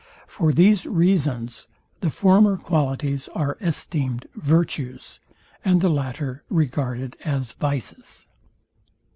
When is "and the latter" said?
5.63-6.41